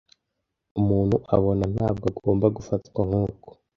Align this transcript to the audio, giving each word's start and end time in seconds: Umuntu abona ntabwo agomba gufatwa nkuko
Umuntu 0.79 1.15
abona 1.35 1.63
ntabwo 1.75 2.05
agomba 2.11 2.45
gufatwa 2.57 2.99
nkuko 3.07 3.47